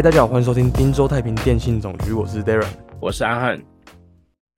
[0.00, 2.66] 嗨，大家好，欢迎收听滨州太平电信总局，我是 Darren。
[3.02, 3.62] 我是阿汉。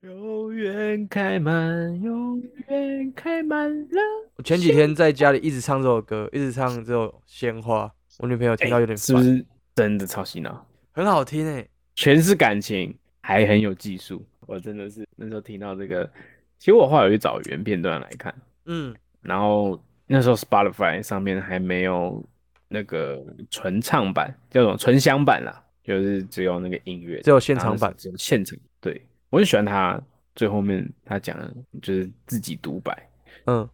[0.02, 4.00] 永远开满，永远开满了。
[4.36, 7.86] 我前几天在家里一直唱这首歌，一直唱这首《鲜花》，
[8.20, 9.44] 我女朋友听到有点烦，是不是
[9.74, 10.64] 真的超洗脑？
[10.92, 11.68] 很好听诶。
[11.96, 14.24] 全是感情，还很有技术。
[14.46, 16.08] 我真的是那时候听到这个，
[16.56, 18.32] 其实我后来有去找原片段来看，
[18.66, 22.24] 嗯，然后那时候 Spotify 上面还没有
[22.72, 28.58] 那个纯唱版，叫做纯享版啦，就是只有那个音乐，只有现场版只有现场。
[28.80, 29.00] 对
[29.30, 30.00] 我很喜欢他
[30.34, 33.10] 最后面他讲的就是自己独白，
[33.46, 33.68] 嗯，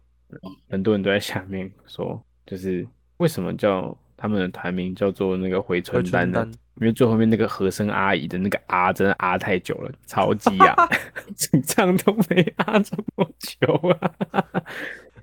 [0.69, 2.85] 很多人都在下面说，就是
[3.17, 10.75] 为什么叫他们的团名叫做那个回春丹呢因为最后面那个和声阿姨的那个啊，真的啊太久了，超级啊，
[11.35, 14.45] 整唱都没啊这么久啊。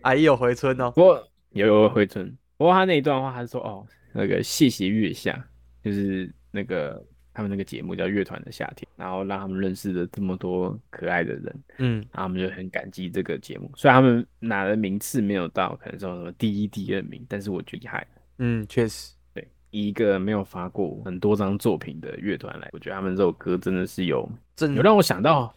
[0.03, 0.91] 阿姨有回春哦。
[0.91, 5.47] 不过有有回春，不过他那一段话，他是说哦，那个谢谢月下，
[5.83, 7.05] 就是那个
[7.35, 13.71] 他们那个节目叫《乐团的夏天》，然后让他们认识了这么多可爱的人，嗯，然后他们就很感激这个节目。
[13.77, 18.07] 虽然他们拿的名次没有到，可能说什么第一、第二名，但是我觉得厉害。
[18.39, 25.55] 嗯，确实，对，以一个没有发过很多张作品的乐团来，我觉得他们这首歌真的是有震有让我想到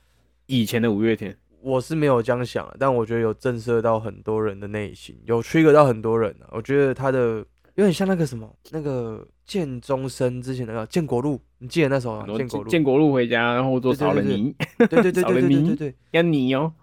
[0.47, 1.34] 以前的五月天。
[1.62, 6.48] 我是没有这样想啊，但我觉得有震慑到很多人的内心，有 trigger 到很多人啊。
[6.52, 16.74] 我觉得他的有点像那个什么，那个建中生之前那个建国路，你记得那首吗建国路，建国路回家，然后做对对对对少了泥，对对对对对对对，要你哦。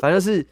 [0.00, 0.46] 反正是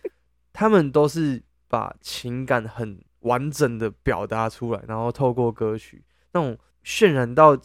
[0.52, 7.56] 他们都是把情感很完整的表达出来，然后透过歌曲那种渲染到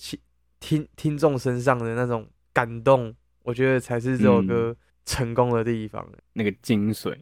[0.59, 4.75] 听听众身上的那种感动，我觉得才是这首歌
[5.05, 6.07] 成功的地方。
[6.33, 7.17] 那个精髓，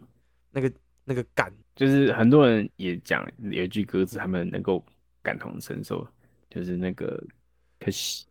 [0.52, 0.72] 那个
[1.06, 4.84] 那个感，就是很多人也讲有一句歌词，他们能够
[5.22, 6.08] 感同身受，
[6.50, 7.22] 就是那个
[7.80, 8.26] 可惜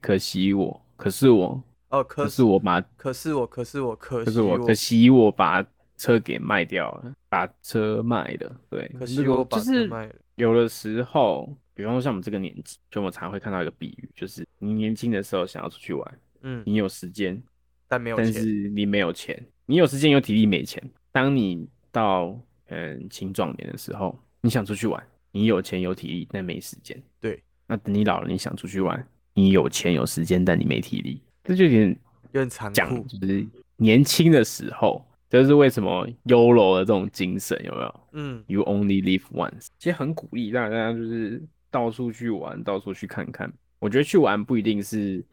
[0.00, 5.64] 可惜我，可是我，哦，可可是我把，可是我，可是我，可惜可是我，可惜我把
[5.96, 10.14] 车给卖掉了，把车卖了，对，可惜我把就是车卖了。
[10.36, 17.42] 有的时候，比方说像我们这个年纪，就我常会看到一个比喻，就是你年轻的时候想要出去玩，嗯，你有时间，
[17.88, 18.42] 但没有但钱。
[18.42, 20.82] 是你没有钱，你有时间有体力没钱。
[21.10, 27.00] 当你到嗯青壮年的时候，你想出去玩，你有钱有体力，但没时间。
[27.20, 31.88] 对，那等你老了，你想出去玩，你有钱有时间，但你没体力，这就有点
[32.32, 43.52] 有点残讲酷，就是年轻的时候，这是为什么 YOLO 的这种精神有没有嗯，？You only live once，其实很鼓励大家就是到处去玩，到处去看看。
[43.78, 45.24] 我觉得去玩不一定是，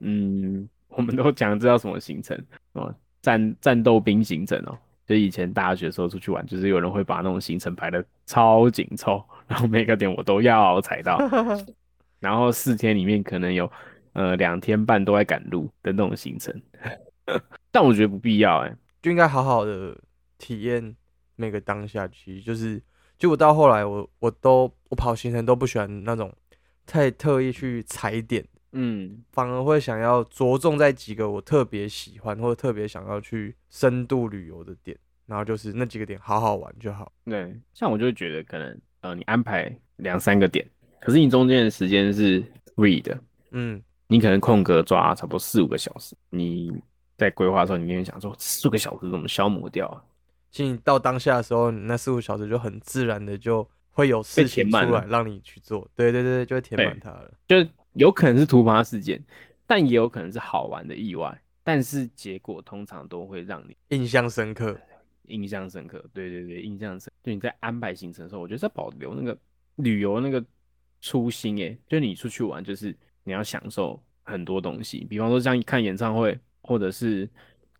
[0.00, 2.38] 嗯，我们都讲知道什么行程
[2.72, 4.76] 哦，战战斗兵行程哦。
[5.06, 11.18] 就以前大学的时候出去玩，就是有人会把那种行程排的超紧凑，然后每个点我都要踩到，
[12.20, 13.70] 然后四天里面可能有
[14.14, 16.58] 呃两天半都在赶路的那种行程。
[17.70, 19.94] 但我觉得不必要哎、就应该好好的
[20.38, 20.96] 体验
[21.36, 22.08] 每个当下。
[22.08, 22.82] 其实就是，
[23.18, 26.32] 就我到后来我，我都我跑行程都不喜欢那种
[26.86, 28.42] 太特意去踩点，
[28.76, 37.12] 嗯，反而会想要着重在几个我特别喜欢或者特别想要去深度旅游的点，然后就是那几个点好好玩就好。
[37.24, 40.68] 对，像我就会觉得可能呃，你安排两三个点，
[41.00, 42.42] 可是你中间的时间是
[42.74, 43.18] free 的，
[43.52, 46.72] 嗯，你可能空格抓差不多四五个小时，你
[47.16, 50.02] 在规划的时候，你一定想说四个小时怎么消磨掉啊？
[50.50, 55.88] 其实你到当下的时候，你那四五小时就很自然的就会有事情出来让你去做。
[55.94, 57.30] 对对对，就会填满它了。
[57.46, 59.22] 就是有可能是突发事件，
[59.66, 64.78] 但也有可能是好玩的意外，但是结果通常都会让你印象深刻。
[65.28, 66.04] 印象深刻。
[66.12, 67.10] 对对对，印象深。
[67.22, 69.36] 就你在安排行程的时候，我觉得在保留那个
[69.76, 70.44] 旅游那个
[71.00, 77.26] 初心，诶，就你出去玩，就是你要享受很多东西，比方说像看演唱会，或者是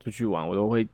[0.01, 0.89] 出去玩，我都会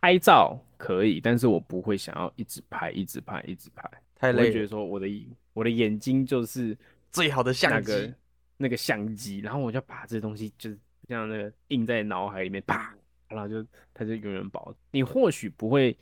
[0.00, 3.90] 拍照可以，但是我不会想要一直拍，一直拍，一直拍。
[4.14, 5.06] 太累，觉得说我的
[5.54, 6.76] 我的眼睛就是
[7.10, 8.12] 最好的相机
[8.56, 12.94] 那个相机，然后我就把这东西就是像那个印在脑海里面，啪，
[13.28, 14.74] 然后就它就永远保。
[14.90, 15.96] 你或许不会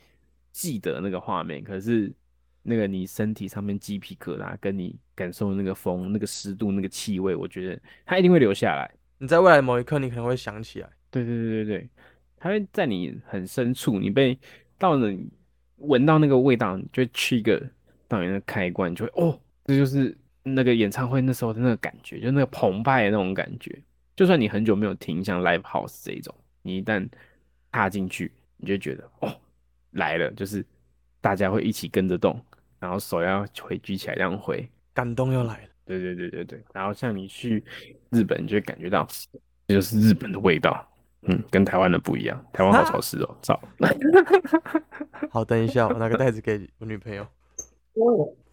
[0.51, 2.11] 记得那个画面，可是
[2.63, 8.89] 那个你身体上面鸡皮疙瘩，跟你感受那个风、那个湿度、那个气味，我觉得它一定会留下来。
[9.17, 10.89] 你在未来某一刻，你可能会想起来。
[11.09, 11.89] 对对对对对，
[12.37, 14.37] 它会在你很深处，你被
[14.77, 15.29] 到了你
[15.77, 17.61] 闻到那个味道，你就会去一个
[18.07, 23.77] 到你那个开关，你就会哦，这就是那个演唱会那时候的那个感觉，就那个澎湃的那种感觉。
[24.15, 27.05] 就算你很久没有听像 live house 这一种，你一旦
[27.71, 29.35] 踏进去，你就觉得哦
[29.91, 30.63] 来了，就是
[31.19, 32.39] 大家会一起跟着动，
[32.79, 36.63] 然后手要回举起来这样挥，感动又来了，对对对对对。
[36.73, 37.63] 然后像你去
[38.11, 39.05] 日本，你就会感觉到
[39.67, 40.87] 这就是日本的味道，
[41.23, 42.45] 嗯，跟台湾的不一样。
[42.53, 43.59] 台湾好潮湿哦，操！
[45.31, 47.27] 好，等一下，我拿个袋子给我女朋友，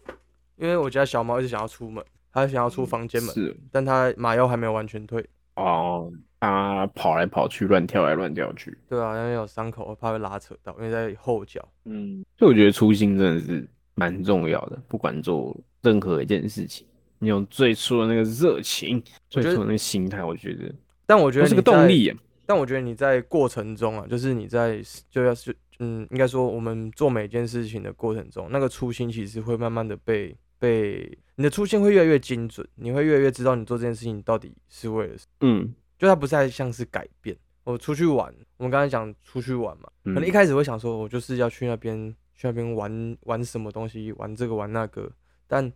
[0.63, 2.01] 因为我家小猫一直想要出门，
[2.31, 5.23] 它想要出房间门，是但它麻药还没有完全退。
[5.55, 8.77] 哦，它跑来跑去，乱跳来乱跳去。
[8.87, 11.61] 对啊，因为有伤口，我怕会拉扯到，因为在后脚。
[11.83, 16.87] 嗯，所以我觉得初心真的是蛮重要的，不管做任何一件事情，
[17.19, 20.73] 你有最初的那个热情，最初的那个心态，我觉得
[21.05, 22.15] 但我觉得这是个动力耶。
[22.45, 37.35] 但我觉得你在过程中啊，就是你在就要是嗯，应该说我们做每件事情的过程中，那个初心其实会慢慢的被被你的出现会越来越精准，你会越来越知道你做这件事情到底是为了什么，嗯就它不再像是改变。
[37.65, 45.11] 我出去玩，我们刚才讲出去玩嘛，可能一嗯开始会想说，我就是要去那边去那边玩玩什么东西，玩这个玩那个，
[45.47, 45.69] 但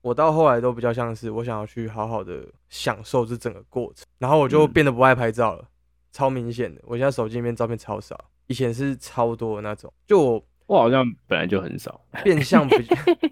[0.00, 5.64] 我到后来都比较像是我想要去好好的享受这整个过程，然后我就嗯变得不爱拍照了，
[6.10, 6.80] 超明显的。
[6.84, 9.92] 我现在手机里面照片超少，以前是超多的那种。
[10.06, 12.00] 就我我好像本来就很少。
[12.24, 12.76] 变相比，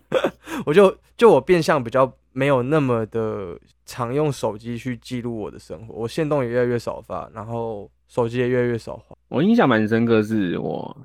[0.66, 9.16] 我就就我变相比较没有那么的常用手机去记录我的生活，我线动也越来越少发，然后手机也越来越少滑。
[9.28, 10.96] 我印象蛮深刻，是我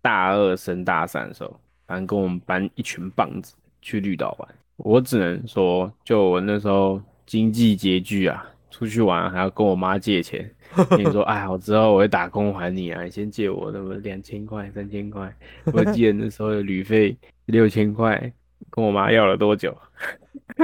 [0.00, 4.48] 大二升大三的时候，反正跟我们班一群棒子去绿岛玩。
[4.76, 10.48] 我只能说，就我那时候经济拮据啊，出去玩还要跟我妈借钱。
[10.90, 15.34] 跟 你说，哎，我之后我会打工还你啊，你先借我那么两千块、三千块。
[15.72, 17.16] 我记得那时候的旅费
[17.46, 18.32] 六千块，
[18.70, 19.76] 跟我妈要了多久？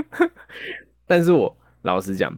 [1.06, 2.34] 但是我老实讲，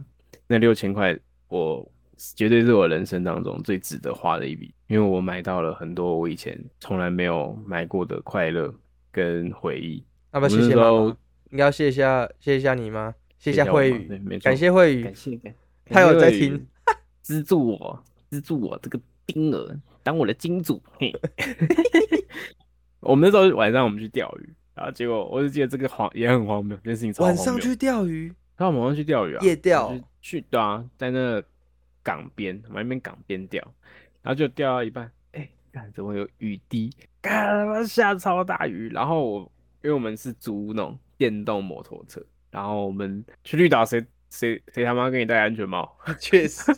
[0.47, 1.89] 那六千块我
[2.35, 8.73] 绝对是我人生当中最值得花的一笔，因为我买到了很多我以前从来没有买过的快乐
[9.11, 10.03] 跟回忆。
[10.31, 10.83] 那不要谢谢妈？
[11.51, 13.13] 应该要谢一下谢一下你吗？
[13.37, 15.53] 谢一下慧宇感谢慧宇感，谢感，
[15.85, 16.65] 他有在听，
[17.21, 20.81] 资助我，资助我这个金额，当我的金主。
[20.99, 21.13] 嘿，
[22.99, 27.37] 我们那时候晚上我们去钓鱼，然后结果我就记得这个荒也很荒谬，这件事情超荒谬。
[27.37, 28.27] 晚上去钓鱼，
[28.57, 29.97] 然后我们晚上去钓鱼啊，夜钓？
[30.21, 31.41] 去对啊，在那
[32.03, 33.61] 港边，我们那边港边钓，
[34.21, 36.91] 然后就钓到一半，哎、看怎么有雨滴，
[37.21, 39.51] 干他妈下超大雨，然后我
[39.83, 45.91] 因为我们是租那种电动摩托车，然后我们去绿岛，谁谁谁他妈给你戴安全帽？
[46.19, 46.71] 确实，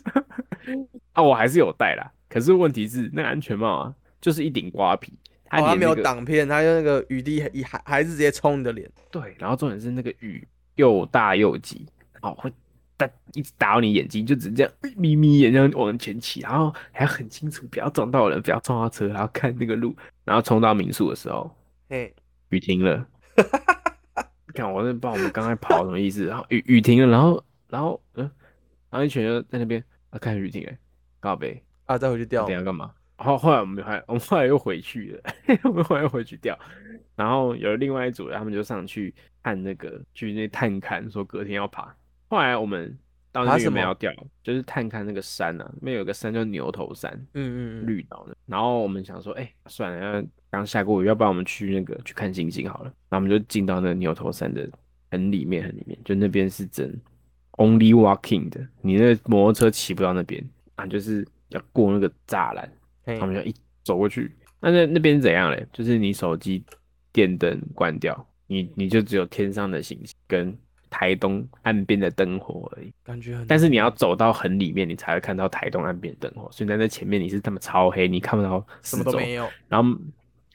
[1.12, 1.22] 啊？
[1.22, 5.12] 我还是有戴啦，可是问题是那个安全帽啊，就是一顶瓜皮，
[5.44, 10.46] 它哦，他没有挡片，它用那个雨滴还还还是直接冲你的脸，对，然后重点是那个雨
[10.76, 11.86] 又大又急，
[12.22, 12.52] 哦，会
[12.96, 19.94] 打一直打到你眼睛，就只这样眯眯眼这样往前骑，然后还要很清楚，不要撞到人，不要撞到车，然后看那个路，
[20.24, 21.50] 然后冲到民宿的时候，
[21.88, 22.14] 嘿，
[22.50, 23.06] 雨停了，
[24.54, 28.30] 看我真的不知道我们刚才跑什么意思，然后雨雨停了，然后然后嗯，
[28.90, 29.82] 然后一群人在那边
[30.14, 30.72] 啊看雨停了，
[31.18, 32.94] 告北，啊，再回去钓等，下干嘛？
[33.18, 35.34] 然后后来我们还我们后来又回去了，
[35.64, 36.56] 我们后来又回去钓，
[37.16, 39.12] 然后有另外一组人，他们就上去
[39.42, 41.94] 看那个去那探看，说隔天要爬。
[42.28, 42.96] 后来我们
[43.30, 44.12] 到那边爬什么要钓，
[44.42, 48.36] 就是探看那个山啊，那边有个山叫牛头山，嗯嗯嗯，绿岛的。
[48.46, 52.84] 然后我们想说，哎、算了，要刚下过雨，要不然我们去那个去看星星好了。
[53.08, 54.68] 然后我们就进到那个牛头山的
[55.10, 56.92] 很里面，很里面，就那边是真
[57.56, 60.44] only walking 的，你那摩托车骑不到那边
[60.76, 62.70] 啊，就是要过那个栅栏。
[63.20, 65.66] 他们就一走过去，那那那边怎样嘞？
[65.74, 66.64] 就是你手机
[67.12, 70.56] 电灯关掉，你你就只有天上的星星跟
[70.88, 72.90] 台东岸边的灯火而已。
[73.04, 76.48] 感觉很，但是你要走到很里面，你才会看到台东岸边的灯火。
[76.50, 78.96] 所以在那前面你是他妈超黑，你看不到什。
[78.96, 79.98] 么都没有，然后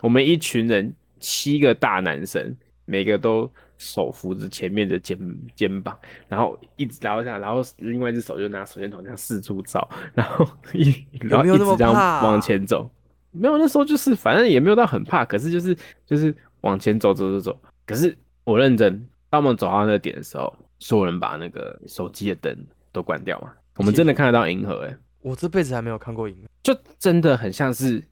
[0.02, 3.48] 我们一群人七个大男生，每个都
[3.80, 5.18] 手扶着前面的肩
[5.56, 11.92] 肩膀，然后一直然后这样，然后另外一只手就拿手电筒这样四处照，然后一然后一直这样
[12.24, 12.88] 往前走。
[13.32, 17.62] 没有，那时候就是反正也没有到很怕，可是就是就是往前走走走走。
[17.86, 22.58] 可是我认真，当我们走到那个点的时候，所有人把那个手机的灯
[22.92, 28.04] 都关掉嘛，我们真的看得到银河、欸，我这辈子还没有看过银河，就真的很像是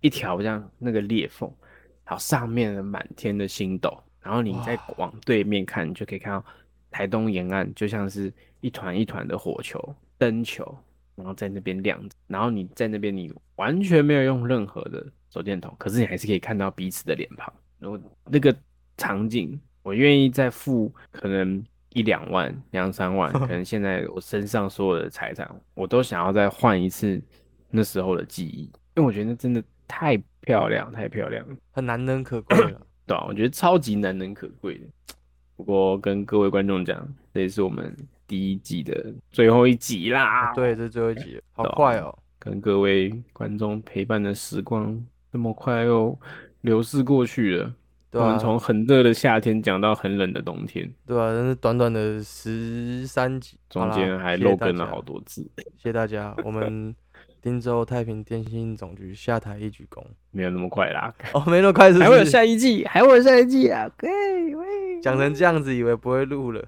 [0.00, 1.52] 一条这样那个裂缝，
[2.04, 6.44] 然后上面的满天的星斗，然后你再往对面看，你就可以看到
[6.90, 9.78] 台东沿岸就像是一团一团的火球、
[10.18, 10.76] 灯球，
[11.16, 18.54] 然后在那边亮着，然后你在那边你完全没有用任何的手电筒，可是你还是可以看到彼此的脸庞，然后那个
[18.96, 21.64] 场景，我愿意再付可能。
[21.92, 27.20] 一两万、两三万，可能 现在我身上所有的财产，我都想要再换一次
[27.68, 28.62] 那时候的记忆，
[28.94, 32.80] 因为我觉得那真的太漂亮，太漂亮了，很难能可贵了。
[33.10, 34.84] 对啊，我觉得超级难能可贵的。
[35.56, 37.94] 不过跟各位观众讲，这也是我们
[38.26, 40.54] 第一季的最后一集啦。
[40.54, 42.16] 对，这是最后一集，好快哦。
[42.38, 44.98] 跟各位观众陪伴的时光
[45.32, 46.16] 这么快又
[46.60, 47.74] 流逝过去了。
[48.10, 56.94] 对啊，我们从很热的夏天讲到很冷的冬天，对啊，但是短短的十三集，中间还漏谢谢大家跟了好多字，谢谢大家，我们
[57.42, 60.04] 汀州太平电信总局下台一鞠躬。
[60.30, 62.24] 没有那么快啦，哦，没那么快是不还会有？
[62.24, 63.90] 下一季，还会有下一季啊！
[64.02, 66.64] 喂喂，讲成这样子，以为不会录了，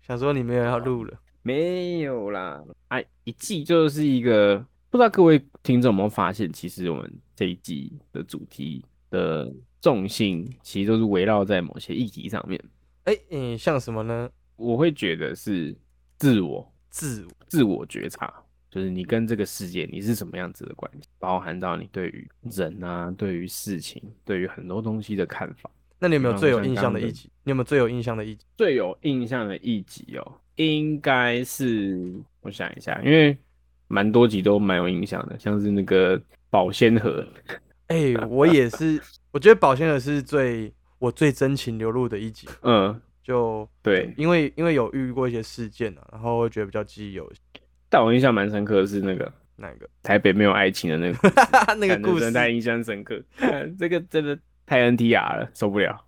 [0.00, 1.18] 想说你没有要录了。
[1.42, 12.62] 没有啦，啊，一季就是一个，不知道各位听众有没有发现，其实我们这一季的主题的重心其实都是围绕在某些议题上面。
[13.04, 14.30] 哎、嗯，像什么呢？
[14.54, 15.76] 我会觉得是
[16.18, 18.32] 自我、自我自我觉察，
[18.72, 25.70] 就是你跟这个世界你是什么样子的关系，包含到你对于人啊、对于事情、对于很多东西的看法。
[25.98, 27.30] 那你有没有最有印象的一集？
[27.44, 28.46] 你有没有最有印象的一集？
[28.56, 33.36] 最有印象的一集哦，应该是我想一下，因为
[33.88, 37.22] 蛮多集都蛮有印象的，像是那个保鲜盒，
[37.88, 38.98] 哎、我也是，
[39.32, 47.42] 我觉得保鲜盒是最我最真情流露的一集，嗯，就对，因为因为有遇过一些事件啊，然后会觉得比较记忆犹新。
[47.92, 49.86] 但我印象蛮深刻的是那个哪个？
[50.02, 51.28] 台北没有爱情的那个
[51.76, 53.22] 那个故事太印象深刻，
[53.78, 56.02] 这个真的太 NTR 了，受不了。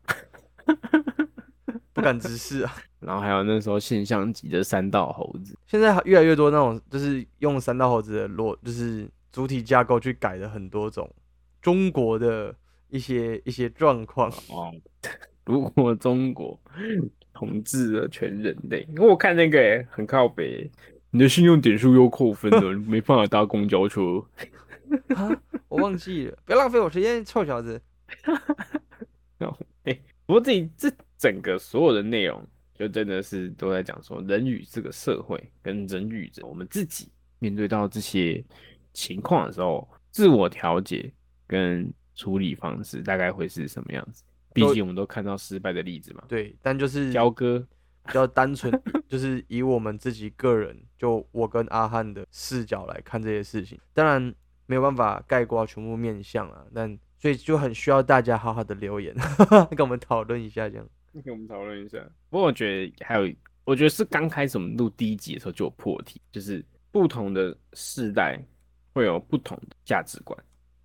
[1.93, 2.75] 不敢直视啊。
[3.01, 11.07] 然后还有那时候现象级的三道猴子，现在越来越多那种就是用三道猴子的逻，就是主体架构去改的很多种
[11.61, 12.55] 中国的
[12.89, 14.31] 一些一些状况。
[14.49, 14.73] 哦，
[15.45, 16.59] 如果中国
[17.35, 20.71] 统治了全人类，因为我看那个诶很靠北欸，
[21.15, 24.21] 你的信用点数又扣分了， 没办法搭公交车。
[25.15, 25.31] 啊，
[25.69, 27.81] 我忘记了，不要浪费我时间，臭小子。
[30.27, 32.45] 不过这这整个所有的内容，
[32.75, 38.43] 就真的是都在讲说人与这个社会跟人与人我们自己面对到这些
[38.93, 41.13] 情况的时候，自我调节
[41.47, 44.25] 跟处理方式大概会是什么样子？
[44.53, 47.65] 毕竟我们都看到失败的例子嘛，对，但就是交割。
[48.07, 48.73] 比较单纯，
[49.09, 53.79] 就是以我们自己个人，就我跟阿汉的视角来看这些事情。
[53.93, 54.35] 当然
[54.67, 59.15] 没有办法概括全部面相啊，但所以就很需要大家好好的留言，
[59.77, 60.87] 跟我们讨论一下这样。
[61.25, 61.99] 跟我们讨论一下。
[62.29, 63.33] 不过我觉得还有，
[63.65, 68.39] 我觉得是刚开始我们录第一集的时候就有破题，就是不同的世代
[68.93, 70.39] 会有不同的价值观。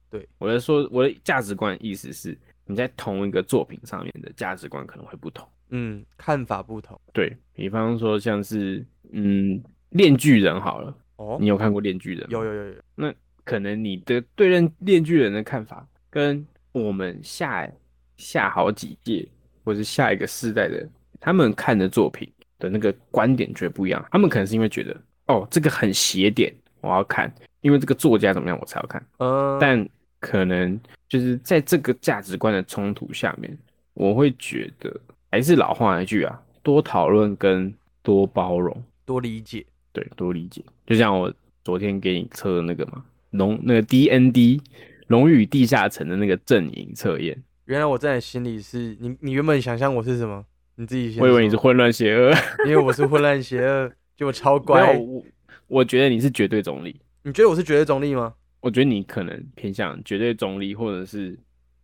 [0.09, 5.47] 对我的说我的价值观，意思是你在同一个作品上面的价值观可能会不同。
[5.69, 9.57] 嗯，看法不同对比方说像是嗯，
[9.89, 11.47] 《链锯人》好了，哦你。
[11.47, 12.43] 有看过《链锯人》有？
[12.43, 17.69] 有有有那，可能你的对认《链锯人》的看法，跟我们下
[18.17, 19.27] 下好几届
[19.63, 20.87] 或是下一个世代的
[21.19, 24.05] 他们看的作品的那个观点绝对不一样。
[24.11, 24.95] 他们可能是因为觉得，
[25.27, 29.03] 哦，这个很邪点，我要看，因为这个作家怎么样，我才要看。
[29.17, 29.87] 嗯，但
[30.19, 33.57] 可能就是在这个价值观的冲突下面，
[33.93, 34.93] 我会觉得
[35.31, 38.75] 还是老话一句啊，多讨论跟多包容。
[39.05, 39.65] 多理解。
[39.91, 40.63] 对，多理解。
[40.85, 41.33] 就像我
[41.63, 44.59] 昨天给你测的那个嘛，龙那个 DND
[45.07, 50.45] 龙与地下城的那个阵营测验，原来我在你心里是你，你原本想象我是什么？
[50.75, 52.31] 你自己先我以为你是混乱邪恶，
[52.65, 54.97] 因为我是混乱邪恶，结果超没乖。
[54.97, 55.23] 我
[55.67, 58.33] 我觉得你是绝对中立，你觉得我是绝对中立吗？
[58.61, 61.37] 我觉得你可能偏向绝对中立，或者是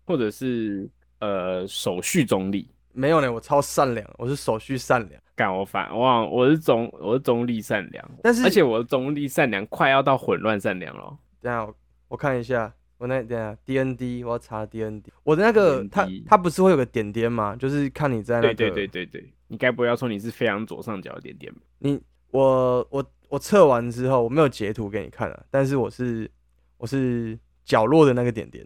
[0.06, 0.88] 或者是
[1.20, 2.68] 呃手续中立。
[2.96, 5.22] 没有呢，我超善良，我是手续善良。
[5.36, 11.18] 干我反我忘我是中我是中立善良，但是而且我的中立善良快要到混乱善良了。
[11.42, 11.75] 等下我
[12.08, 17.54] 我看一下，我那等下 D N D 我要查 D N D，我的那个它它不是会有个点点吗？
[17.58, 21.60] 就是看你在那个对对对对对，你该不会要说你是非常左上角的点点吧？
[21.80, 26.32] 你我我我测完之后我没有截图给你看啊，但是我是
[26.78, 28.66] 我是角落的那个点点。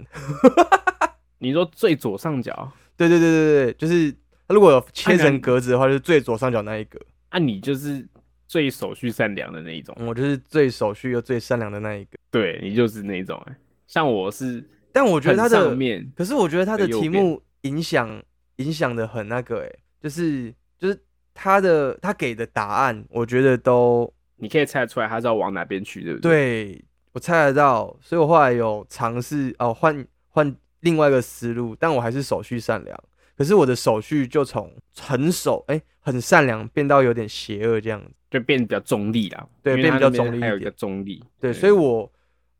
[1.42, 4.12] 你说最左上角，对对对对对，就是
[4.48, 7.00] 它如果有切成格子的话，就是最左上角那一格。
[7.30, 8.06] 啊，你就是
[8.46, 12.18] 最手续善良的那一种，嗯我就是最手续又最善良的那一个。
[12.30, 13.56] 对你就是那一种哎、
[13.88, 15.76] 像我是但我觉得它的
[16.16, 18.22] 可是我觉得他的题目影响
[18.58, 21.00] 影响的很那个、欸，就是就是
[21.34, 26.32] 他的他给的答案，我觉得都你可以猜得出来他是要往哪边去，对不对？
[26.32, 32.98] 对我猜得到，所以我后来有尝试哦换换另外一个思路，但我还是手续善良，
[33.38, 39.48] 可是我的手续就从很手哎、很善良变到有点邪恶这样子，就变得比较中立啦。
[39.62, 41.24] 对变比较中立一还有一个中立。
[41.40, 42.12] 对，所以我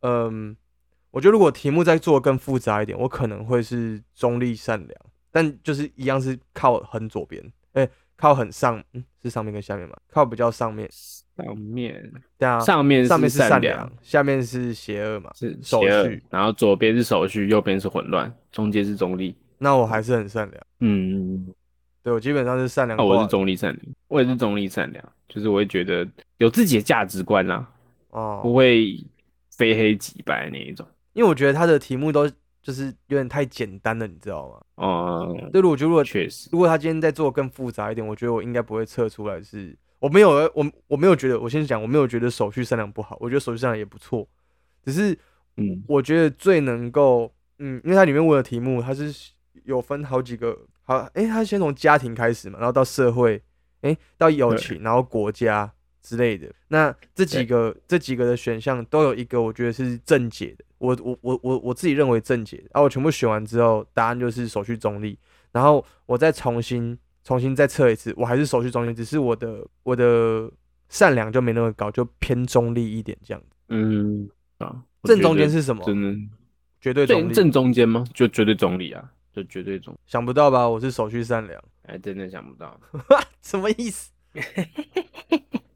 [0.02, 0.56] 嗯，
[1.12, 9.96] 我觉得如果题目再做更复杂一点，我可能会是中立善良，但就是一样是靠很左边，哎、靠很上，嗯，是上面跟下面嘛？
[10.10, 15.32] 靠比较上面，上面对啊，上面上面是善良良，，下面是邪恶嘛？
[15.34, 15.58] 是
[16.30, 19.34] 然后左边是手续，右边是混乱，中间是中立。
[19.58, 21.48] 那我还是很善良，嗯，
[22.04, 23.04] 对我基本上是善良那。
[23.06, 26.06] 我是中立善良，我也是中立善良，就是我会觉得
[26.40, 27.66] 有自己的价值观啦，
[28.10, 29.02] 不哦，会
[29.56, 30.86] 非黑即白那一种。
[31.14, 32.30] 因为我觉得他的题目都
[32.62, 34.62] 就是有点太简单了，你知道吗？
[34.76, 39.78] 哦、对，我觉得如果确实，如果他今天再做更复杂一点，我觉得我应该不会测出来是。
[40.00, 44.26] 我没有，我我没有觉得，我先讲，我没有觉得手续善良不好，我觉得手续善良也不错，
[44.86, 45.18] 只是
[45.58, 49.14] 嗯，我觉得最能够，嗯，因为它里面问的题目，它是
[49.66, 53.44] 有分好几个，好，诶，它先从家庭开始嘛，然后到社会，
[53.82, 55.70] 诶，到友情，然后国家
[56.02, 56.52] 之类的。
[56.68, 60.66] 那这几个这几个的选项都有一个，我觉得是正解的。
[60.78, 65.18] 我我我我我自己认为正解的，然后我全部选完之后，答案就是手续中立，
[65.52, 70.50] 然后我再重新重新再测一次，我还是手续中立，只是我的我的
[70.88, 73.58] 善良就没那么高，就偏中立一点这样子。
[73.68, 74.30] 嗯
[74.60, 75.84] 啊，正中间是什么？
[75.86, 76.18] 真的
[76.80, 78.06] 绝对中正中间吗？
[78.14, 79.04] 就绝对中立啊，
[79.34, 79.94] 就绝对中。
[80.06, 80.68] 想不到吧？
[80.68, 82.80] 我是手续善良，哎，真的想不到。
[83.44, 84.12] 什么意思？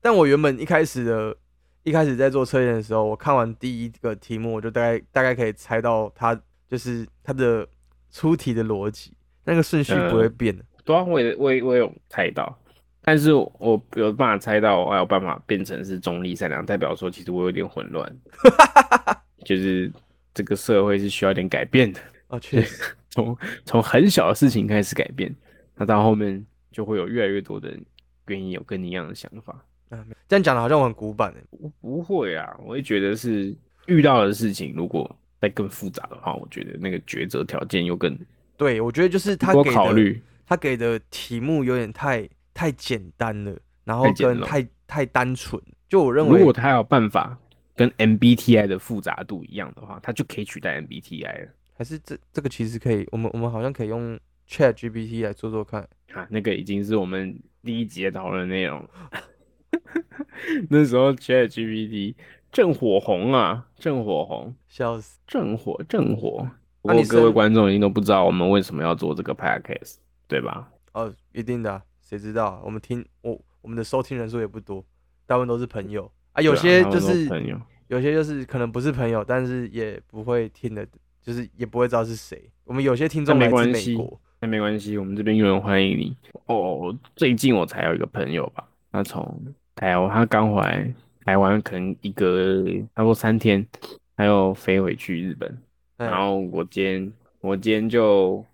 [0.00, 1.36] 但我原本一开始的，
[1.82, 6.38] 一开始在做测验的时候，我看完第一个题目，我就大概大概可以猜到它
[6.68, 7.66] 就是它的
[8.10, 9.12] 出题的逻辑，
[9.44, 10.64] 那个顺序不会变的。
[10.84, 12.58] 对啊，我也我也我也有猜到，
[13.02, 18.16] 但是我有办法猜到，我还有办法变成是中立善良，代表说其实我有点混乱，
[19.44, 19.92] 就是
[20.32, 25.34] 这个社会是需要一点改变的，啊，确实， 从从很小的事情开始改变，
[25.76, 27.84] 那到后面就会有越来越多的人
[28.28, 29.62] 愿意有跟你一样的想法。
[30.28, 33.54] 这样讲的好像我很古板欸不不会啊，我会觉得是
[33.86, 38.16] 遇到的事情，如果再更复杂的话，我觉得那个抉择条件又更
[38.56, 40.22] 对，我觉得就是他多给的考虑。
[40.46, 45.62] 他给的题目有点太太简单了，然后跟太太单纯。
[45.88, 47.38] 就我认为，如果他有办法
[47.76, 55.80] 跟 MBTI 的复杂度一样的话，他就可以取代 MBTI 了还是这这个其实可以，我们我们好像可以用 Chat GPT 来做做看。
[56.12, 56.26] 啊。
[56.28, 58.84] 那个已经是我们第一集的讨论内容。
[60.68, 62.14] 那时候 ChatGPT
[62.50, 65.18] 正火红啊，正火红，笑死！
[65.26, 66.46] 正火正火。
[66.82, 70.68] 不过各位观众一定都不知道我们为什么要做这个 podcast，对吧？
[70.92, 74.84] 哦，一定的啊、谁知道啊、我们听我我们的收听人数也不多，
[75.26, 80.86] 大部分都是朋友啊，有些就是、朋友，有些就是可能不是朋友，但是也不会听的，
[81.22, 82.50] 就是也不会知道是谁。
[82.64, 86.16] 我们有些听众没来自关系美国，那没关系，我们这边有人欢迎你。
[86.46, 89.40] 哦，最近我才有一个朋友吧，他从
[89.74, 90.92] 台湾，他刚回来
[91.24, 93.66] 台湾，可能一个差不多三天，
[94.16, 95.50] 他又飞回去日本。
[95.96, 98.44] 哎然后我今天我今天就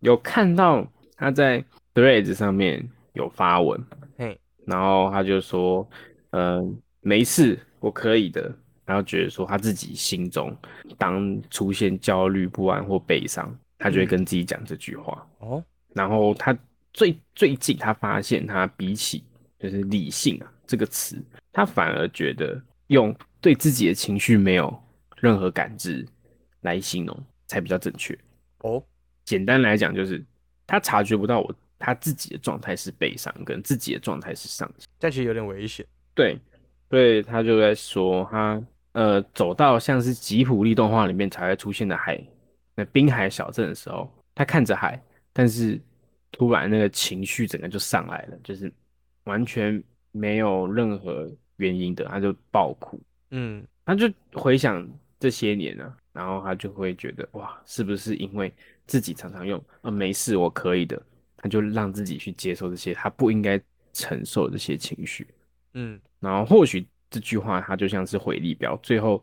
[0.00, 3.80] 有看到他在 Threads 上面有发文，
[4.16, 5.88] 嘿，然后他就说，
[6.30, 8.52] 嗯、没事，我可以的。
[8.84, 10.56] 然后觉得说他自己心中
[10.96, 15.26] 当出现焦虑、不安或悲伤，他就会嗯跟自己讲这句话。
[15.40, 16.56] 哦，然后他
[16.94, 19.22] 最最近他发现，他比起
[19.58, 21.20] 就是理性啊这个词，
[21.52, 24.80] 他反而觉得用对自己的情绪没有
[25.16, 26.06] 任何感知
[26.60, 28.16] 来形容才比较正确。
[28.58, 28.80] 哦，
[29.24, 30.24] 简单来讲，就是
[30.66, 34.86] 他察觉不到我他自己的状态是悲伤，跟自己的状态是上行。
[35.00, 35.86] 这样其实有点危险。
[36.14, 36.38] 对，
[36.90, 42.22] 所以他就在说他呃走到像是吉普力动画里面才会出现的海，
[42.74, 45.02] 那滨海小镇的时候，他看着海，
[45.32, 45.80] 但是
[46.32, 48.72] 突然那个情绪整个就上来了，就是
[49.24, 58.52] 完全没有任何原因的，他就爆哭，嗯，他就回想这些年啊，然后他就会觉得哇，是不是因为
[58.86, 61.00] 自己常常用呃没事我可以的，
[61.36, 63.60] 他就让自己去接受这些他不应该
[63.92, 65.26] 承受这些情绪。
[65.74, 69.22] 嗯，然后或许这句话他就像是回力镖，最后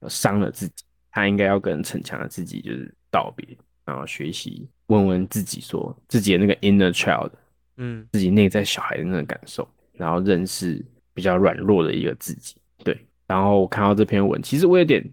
[0.00, 0.84] 呃伤了自己。
[1.12, 3.44] 他应该要跟逞强的自己就是道别，
[3.84, 7.32] 然后学习问问自己说自己的那个 inner child，
[7.78, 9.68] 嗯，自己内在小孩的那个感受，
[10.00, 10.82] 然后认识
[11.12, 12.56] 比较软弱的一个自己。
[12.82, 15.06] 对，然后我看到这篇文，其实我有点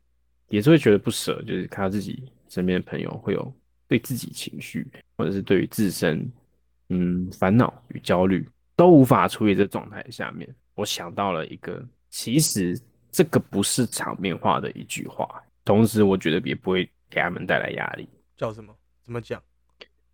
[0.47, 3.53] 也是会觉得不舍，就是看到自己身边的朋友会有
[3.89, 6.25] 对自己情绪或者是对于自身
[6.87, 8.47] 嗯烦恼与焦虑
[8.77, 12.79] 都无法处理这状态下面，我想到了一个，其实
[13.11, 15.27] 这个不是场面化的一句话，
[15.65, 18.07] 同时我觉得也不会给他们带来压力。
[18.37, 18.73] 叫什么？
[19.03, 19.41] 怎么讲？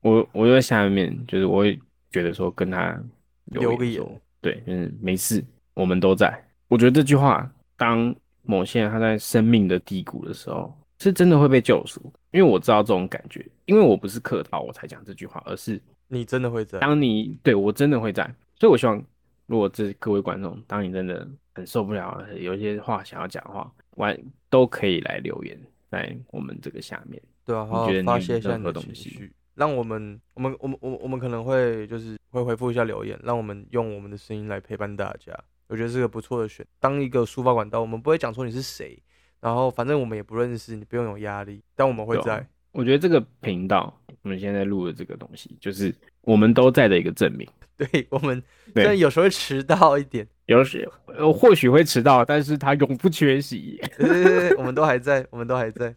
[0.01, 1.79] 我我就在下面，就是我会
[2.11, 2.99] 觉得说跟他
[3.45, 6.37] 留个说言，对，就是没事，我们都在。
[6.67, 12.01] 我觉得这句话，当某些人他在生命的低谷的时候，是真的会被救赎。
[12.31, 18.23] 因为我知道这种感觉，因为我不是客套我才讲这句话，而是你真的会在，当你对我真的会在，
[18.59, 19.01] 所以我希望，
[19.45, 24.17] 如果这各位观众，当你真的很受不了，有一些话想要讲的话，完
[24.49, 25.57] 都可以来留言
[25.89, 27.21] 在我们这个下面。
[27.45, 35.37] 对啊，你好好觉得你发泄一下你的任何东西情绪，让我们，我们，我们，我们，我们可能会就是会回复一下留言，让我们用我们的声音来陪伴大家。
[35.67, 39.01] 我觉得是个不错的选，当一个抒发管道，我们不会讲说你是谁，
[39.39, 42.45] 然后反正我们也不认识，你不用有压力，但我们会在。
[42.71, 47.47] 我觉得这个频道，我们现在录的这个东西，就是我们都在的一个证明。
[47.77, 48.39] 对我们
[48.73, 53.79] 对虽然有时候会迟到一点，有时呃或许会迟到，但是他永不缺席。
[53.97, 55.93] 对对对对，我们都还在，我们都还在。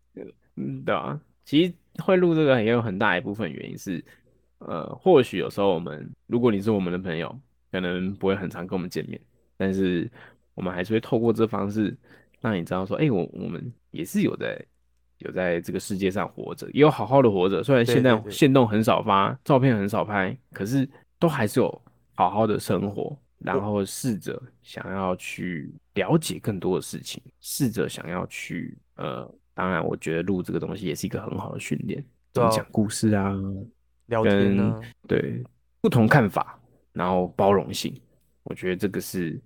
[0.56, 4.04] 嗯，对啊，其实会录这个也有很大一部分原因是，
[4.58, 7.38] 呃，或许有时候我们，如果你是我们的朋友，
[7.70, 9.20] 可能不会很常跟我们见面，
[9.56, 10.10] 但是
[10.54, 11.96] 我们还是会透过这方式
[12.40, 14.58] 让你知道说，哎、我我们也是有在
[15.18, 17.62] 有在这个世界上活着，也有好好的活着。
[17.62, 21.82] 虽然现在线动很少发，照片很少拍，可是都还是有
[22.14, 33.36] 好好的生活，然后试着想要去了解更多的事情，试着想要去呃，当然我觉得录这个东西也是一个很好的训练，讲故事啊，
[34.06, 35.44] 聊天跟、对
[35.82, 36.58] 不同看法，
[36.94, 37.94] 然后包容性，
[38.44, 39.38] 我觉得这个是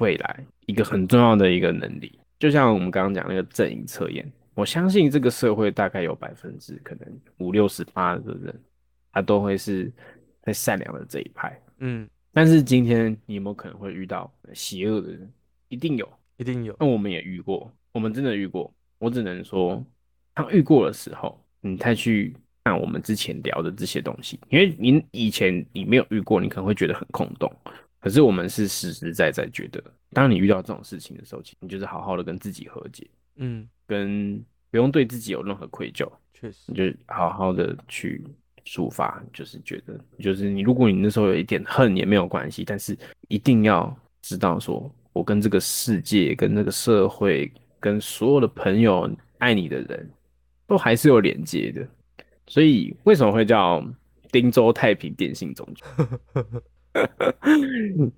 [0.00, 2.18] 未来一个很重要的一个能力。
[2.40, 8.60] 就像我们刚刚讲那个阵营测验，我相信这个社会大概有百分之可能五六十八的人，
[9.12, 9.88] 他都会是
[10.42, 11.56] 在善良的这一派。
[11.78, 15.32] 嗯，但是今天你有没有可能会遇到邪恶的人？
[15.68, 16.08] 一定有。
[16.38, 16.74] 一定有。
[16.80, 18.74] 那我们也遇过，我们真的遇过。
[19.00, 19.84] 我只能说，
[20.34, 27.50] 当遇过的时候，你再去看我们之前聊的这些东西，因为你以前你没有遇过，你可能会觉得很空洞。
[27.98, 36.74] 可是我们是实实在在觉得，当你遇到这种事情的时候，你就是好好的跟自己和解，嗯，跟不用对自己有任何愧疚，确实你。
[36.74, 38.22] 就好好的去
[38.64, 42.96] 抒发，就是觉得，就是你如果你那时候有一点恨也没有关系，但是
[43.28, 50.08] 一定要知道说，我跟这个世界、跟这个社会、跟所有的朋友、爱你的人，
[50.66, 51.84] 都还是有连接的。
[52.46, 53.84] 所以为什么会叫
[54.30, 55.84] 丁州太平电信总局？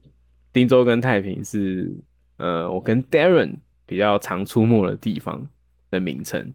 [0.52, 1.90] 丁州跟太平是
[2.36, 3.54] 呃，我跟 Darren
[3.86, 5.46] 比较常出没的地方
[5.90, 6.52] 的名称。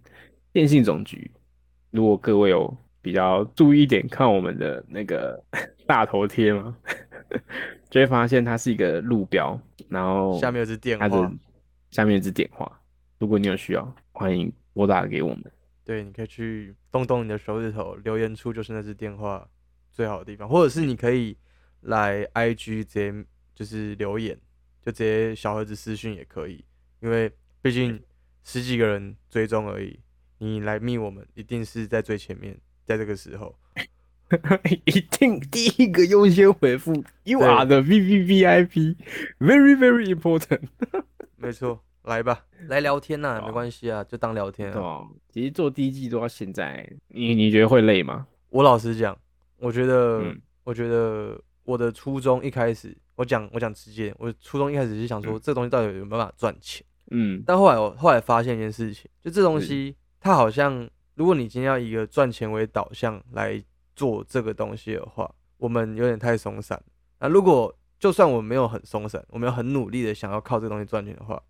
[0.51, 1.31] 电信总局，
[1.91, 5.41] 如果各位有比较注意一点看我们的那个
[5.87, 6.75] 大头贴嘛，
[7.89, 11.07] 就会发现它是一个路标，然后下面有支电话，
[11.91, 12.79] 下面有支电话，
[13.19, 15.43] 如果你有需要，欢迎拨打给我们。
[15.83, 19.47] 对，你可以去动动你的手指头，留言处就是那只电话
[19.91, 21.37] 最好的地方，或者是你可以
[21.81, 23.25] 来 IG 直接
[23.55, 24.37] 就是留言，
[24.85, 26.63] 就直接小盒子私讯也可以，
[26.99, 27.99] 因为毕竟
[28.43, 29.99] 十几个人追踪而已，
[30.39, 33.57] 你来密我们一定是在最前面，在这个时候，
[34.85, 40.67] 一定第一个优先回复，You 对 are the V V V I P，very very important。
[41.37, 44.73] 没错，来吧，来聊天呐、啊没关系啊，就当聊天啊。
[44.73, 48.25] 对啊，其实做第一季做到现在，你你觉得会累吗？
[48.49, 49.17] 我老实讲，
[49.59, 56.85] 我觉得，嗯我觉得我的初衷一开始，我讲我讲直接，我初衷一开始是想说，嗯这东西到底有没有办法赚钱？
[57.11, 63.61] 嗯，但后来我后来发现一件事情，就这东西它好像，如果你今天要以一个赚钱为导向来
[63.95, 66.81] 做这个东西的话，我们有点太松散。
[67.19, 71.41] 那如果就算我们没有很松散，我们要很努力的想要靠这个东西赚钱的话，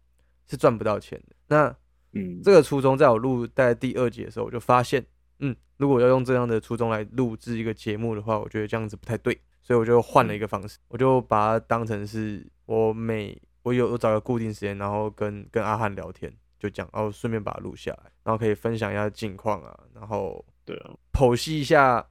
[0.47, 1.35] 是赚不到钱的。
[1.47, 1.75] 那
[2.13, 5.05] 嗯，这个初衷，在我录在第二集的时候，我就发现，
[5.39, 22.03] 嗯，如果要用这样的初衷来录制一个节目的话，我觉得这样子不太对，所以我就换了一个方式，我就把它当成是我每我有我找个固定时间，然后跟跟阿汉聊天，就讲，然后顺便把它录下来，然后可以分享一下近况啊，然后对啊，剖析一下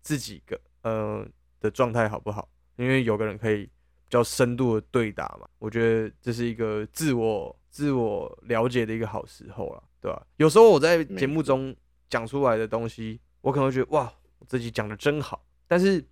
[0.00, 1.26] 自己个呃
[1.60, 2.48] 的状态好不好？
[2.76, 3.70] 因为有个人可以比
[4.08, 11.74] 较深度的对答嘛，我觉得这是一个自我自我了解的一个好时候了，对吧、有时候我在节目中
[12.08, 16.04] 讲出来的东西，我可能会觉得哇，我自己讲的真好，但是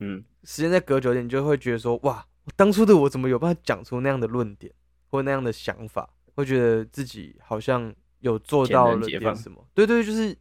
[0.00, 4.72] 嗯，时间再隔久一点，你就会觉得说哇，我当初的我怎么有办法讲出那样的论点
[5.08, 6.08] 或那样的想法？
[6.34, 9.62] 会觉得自己好像有做到了点什么？
[9.74, 10.34] 对对，就是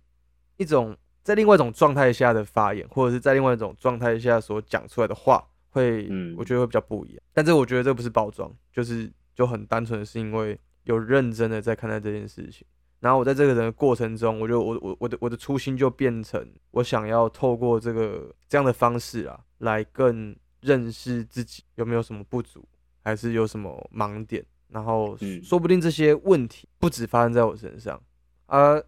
[0.56, 7.22] 一种在另外一种状态下的发言，或者是在另外一种状态下所讲出来的话，会，嗯我觉得会比较不一样。
[7.34, 12.65] 但这我觉得这不是包装，就是就很单纯的是因为有认真的在看待这件事情。
[13.00, 22.63] 然后我在这个人的过程中，我就我我我的我的初心就变成我想要透过这个这样的方式啊，来更认识自己有没有什么不足，
[23.04, 25.41] 还是有什么盲点，然后嗯。
[25.44, 28.00] 说不定这些问题不止发生在我身上，
[28.46, 28.80] 啊，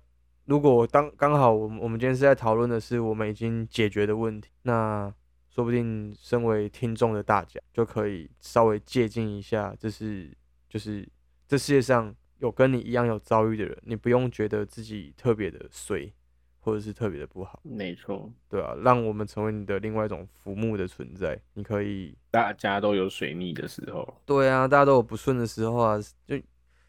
[0.45, 5.12] 如果当刚好我们我们今天是在讨论的是我们已经解决的问题，那
[5.54, 10.36] 说不定身为听众的大家就可以稍微借鉴一下，这是
[10.68, 11.08] 就是
[11.48, 16.12] 这世界上有跟你一样有遭遇的人，你不用觉得自己特别的衰，
[16.60, 26.36] 或者是特别的不好，没错，对啊，让我们成为你的另外一种浮木的存在，你可以，大家都有水逆的时候，对啊，大家都有不顺的时候啊，就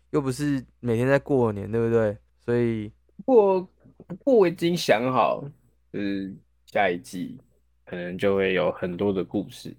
[0.09, 2.17] 又不是每天在过年，对不对？
[2.41, 3.69] 所以不过
[4.07, 5.45] 不过我已经想好，
[5.93, 7.39] 就是下一季
[7.85, 9.75] 可能就会有很多的故事。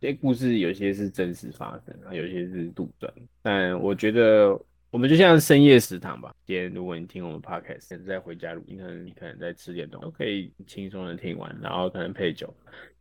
[0.00, 3.08] 这些故事有些是真实发生，啊，有些是杜撰。
[3.42, 4.58] 但我觉得
[4.90, 6.34] 我们就像深夜食堂吧。
[6.46, 12.52] 今天如果你听我们 podcast，现在回家路，你可能你可能在吃点东西，都可以轻松的听完，然后可能配酒，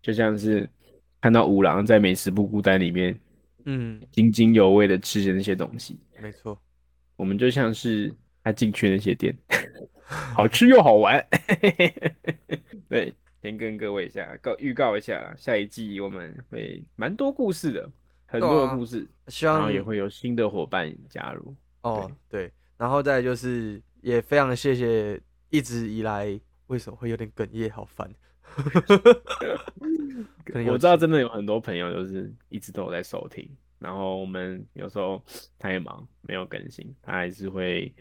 [0.01, 0.69] 就像是
[1.21, 3.17] 看到五郎在美食不孤单里面，
[3.65, 5.97] 嗯，津津有味的吃着那些东西。
[6.21, 6.61] 没错，
[7.15, 9.33] 我们就像是他进去那些店，
[10.03, 11.25] 好吃又好玩。
[12.89, 17.89] 对，先跟各位一下告预告一下，下一季我们会蛮多故事的，
[18.25, 21.55] 很多的故事，希然后望也会有新的伙伴加入。
[21.81, 28.13] 哦，对，然后再就是也非常谢谢一直以来为什么会有点哽咽，好烦。
[30.67, 35.23] 我知道真的有很多朋友就是一直都有在收听，然后我们有时候
[35.57, 37.93] 太忙没有更新，他还是会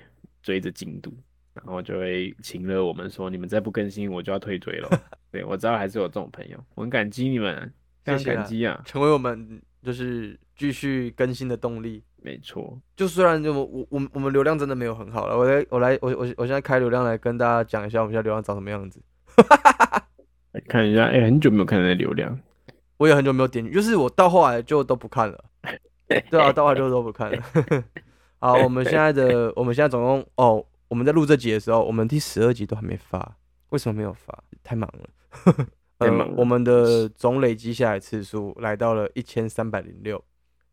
[0.42, 1.14] 追着进度，
[1.64, 4.88] 然后就会请了我们说你们再不更新我就要退追了。
[5.30, 7.54] 对我知道还是有这种朋友，我很感激你们，
[8.04, 12.02] 非常谢谢啦感激啊，成为我们就是继续更新的动力。
[12.20, 19.00] 没错，就虽然就我我我们流量真的没有很好了，我来我来我我我现在开流量来跟大家讲一下我们现在流量长什么样子。
[20.52, 22.36] 来看一下，哎、很久没有看到流量，
[22.96, 25.44] 我也很久没有点进，就是我到后来就都不看了。
[26.08, 27.42] 对啊，到后来就都不看了。
[28.40, 33.36] 好，我们现在的我们现在总共哦，我们在录这集的时候，我们第十二集都还没发，
[33.70, 34.42] 为什么没有发？
[34.62, 35.66] 太忙了。
[35.98, 40.24] 太忙我们的总累积下来次数来到了一千三百零六，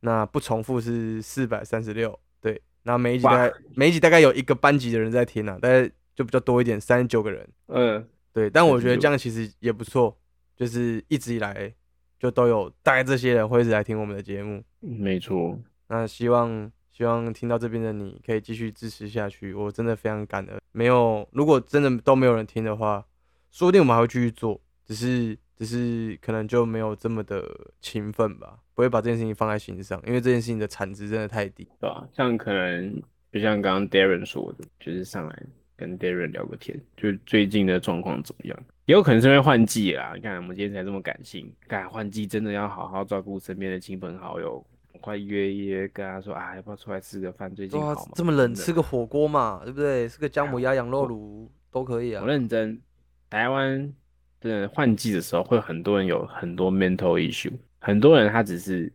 [0.02, 2.18] 那不重复是四百三十六。
[2.40, 7.48] 对，那每一集大概每一集大概有一个班级的人在听啊，大概就比较多一点，三十九个人。
[7.70, 10.16] 嗯，对，但我觉得这样其实也不错，
[10.56, 11.74] 就是一直以来
[12.20, 14.64] 就都有大概这些人会一直来听我们的节目。
[14.80, 20.58] 没错，那希望希望听到这边的你可以继续支持下去，我真的非常感恩。
[20.72, 23.06] 没有，如果真的都没有人听的话，
[23.52, 27.46] 说不定我们还会继续做，只是只是可能就没有这么的
[27.82, 31.68] 勤奋吧，不会把这件事情放在心上，因为这件事情的产值真的太低。
[31.82, 35.44] 对吧、像可能就像刚刚 Darren 说的，就是上来
[35.76, 38.58] 跟 Darren 聊个天，就是最近的状况怎么样？
[38.86, 40.14] 也有可能是因为换季啦。
[40.16, 44.66] 你看我们今天才这么感性，看换季真的要好好照顾身边的亲朋好友，
[45.00, 47.54] 快约一约，跟他说啊，要不要出来吃个饭？
[47.56, 47.80] 最近
[48.16, 50.08] 这么冷，吃个火锅嘛，对不对？
[50.08, 52.28] 吃个姜母鸭、羊肉炉都可以啊我。
[52.28, 52.82] 认真，
[53.30, 53.94] 台湾
[54.42, 58.92] 的换季的时候，会有很多人有很多 mental issue，很多人他只是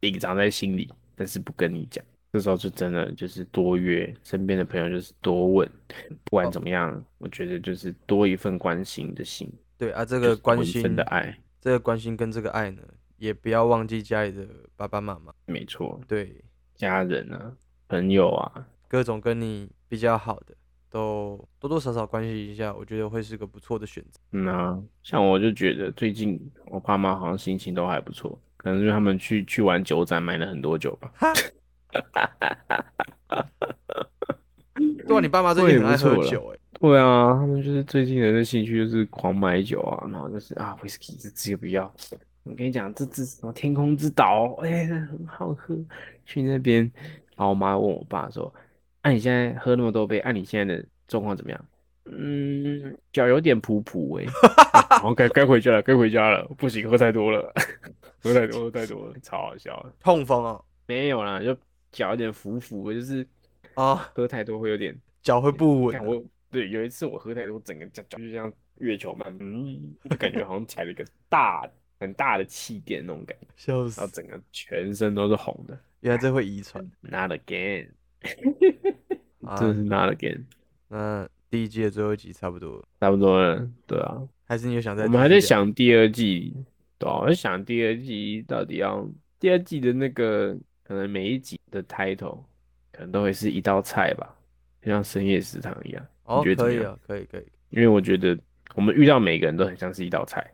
[0.00, 2.04] 隐藏在心里，但是不跟你讲。
[2.32, 5.70] 这时候就真的就是多约身边的朋友，就是多问，
[6.24, 12.82] 不管怎么样，我觉得就是多一份关心的心，对啊，这个关心份的爱，这个关心跟这个爱呢，
[13.24, 17.50] 也不要忘记家里的爸爸妈妈，没错，对，家人啊，
[17.88, 20.54] 朋友啊，各种跟你比较好的，
[20.90, 24.20] 都多多少少关系一下，我觉得会是个不错的选择。
[24.32, 31.10] 嗯啊，像我就觉得最近我爸妈好像心情都还不错，可能是他们去去玩酒展买了很多酒吧。
[35.06, 41.90] 对啊，你爸妈最近很爱喝酒、欸，对啊，他们就是最近的那兴趣就是狂买酒啊，然后就是啊，whisky 这这个不要，
[42.44, 45.76] 我跟你讲，这只什么天空之岛，哎、很好喝，
[46.24, 46.82] 去那边，
[47.36, 48.52] 然后我妈问我爸说，
[49.00, 51.66] 啊，你现在喝那么多杯，啊，你现在的状况怎么样？
[52.04, 54.30] 嗯，脚有点普普哎、欸，
[55.08, 57.50] 我该该回家了，该回家了，不行，喝太多了，
[58.22, 59.86] 喝太多，喝太多了，超好笑。
[60.00, 61.56] 痛风啊，没有啦，就
[61.92, 63.26] 脚有点浮浮，就是
[63.72, 64.94] 啊，喝太多会有点。
[65.22, 71.66] 脚会不稳，我对有一次我喝太多，整个脚脚就像月球嘛，嗯，就感觉好像踩了一个大
[71.98, 74.06] 很大的气垫那种感觉，笑然后！
[74.08, 75.78] 整个全身都是红的。
[76.00, 77.88] 原来这会遗传 Not again，
[79.42, 79.56] 啊。
[79.56, 80.42] 真的是 not again，
[80.88, 83.68] 那第一季的最后一集差不多了，差不多了。
[83.86, 85.04] 对啊，还是你有想在？
[85.04, 86.54] 我们还在，想第二季，
[86.98, 92.42] 对啊，我在想第二季到底要第二季的那个可能每一集的 title
[92.92, 94.36] 可能都会是一道菜吧，
[94.82, 96.06] 就像深夜食堂一样。
[96.24, 98.38] 哦，你觉得怎么样可以啊，可以可以，因为我觉得
[98.74, 100.48] 我们遇到每个人都很像是一道菜，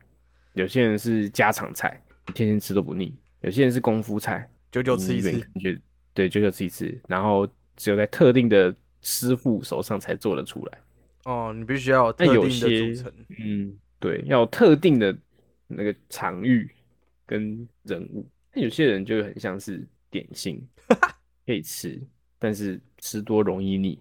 [0.54, 2.00] 有些人是家常菜，
[2.34, 5.80] 天天吃都不腻；有些人是功夫菜，久久吃一次你感觉
[6.12, 10.78] 对，久久吃一次，然后只有在特定的师傅手上才做得出来。
[11.24, 13.12] 哦，你必须要特定的些组成。
[13.38, 15.16] 嗯，对，要有特定的
[15.66, 16.68] 那个场域
[17.26, 18.26] 跟人物。
[18.52, 20.60] 那有些人就很像是点心，
[21.46, 22.00] 可以吃，
[22.38, 24.00] 但是吃多容易腻。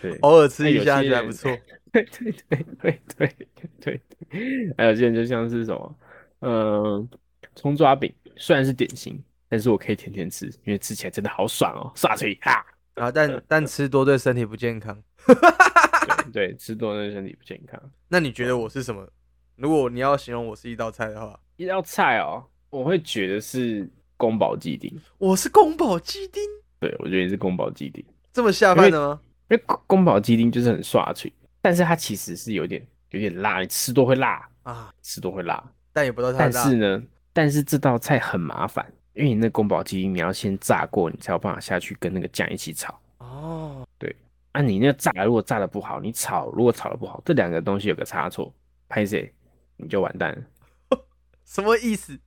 [0.00, 1.50] 对， 偶尔吃一下就还不错。
[1.90, 3.36] 对对对对对
[3.80, 5.98] 对对，还有些人就像是什么，
[6.40, 7.08] 嗯，
[7.54, 12.64] 葱抓饼虽然是点心，但是我可以天天吃，因为吃起来真的好爽哦，刷嘴哈。
[12.94, 15.02] 啊，但但吃多对身体不健康。
[15.26, 17.80] 对对，吃多对身体不健康。
[18.08, 19.08] 那你觉得我是什么？
[19.56, 24.92] 如果你要形容我是一道菜的话，一道菜哦，我会觉得是宫保鸡丁。
[25.16, 26.42] 我是宫保鸡丁，
[26.80, 29.20] 对，我觉得是宫保鸡丁，这么下饭的吗？
[29.48, 35.62] 因为宫宫保鸡丁就是很刷嘴，但是它其实是有点有点辣，你吃多会辣，啊，吃多会辣。
[35.92, 36.52] 但也不到太但。
[36.52, 38.84] 是呢，但是这道菜很麻烦，
[39.14, 43.00] 因为你那宫保鸡丁你要先炸过，你才有办法下去跟那个酱一起炒。
[43.18, 44.14] 哦，对
[44.52, 48.52] 啊，你那个炸如果炸的不好，你炒如果炒的不好，这两个东西有个差错，
[48.88, 49.32] 拍谁
[49.76, 50.98] 你就完蛋了。
[51.44, 52.18] 什么意思？